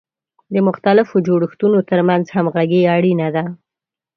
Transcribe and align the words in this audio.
د 0.53 0.55
مختلفو 0.67 1.15
جوړښتونو 1.27 1.77
ترمنځ 1.89 2.25
همغږي 2.35 2.81
اړینه 2.95 3.27
ده. 3.35 3.43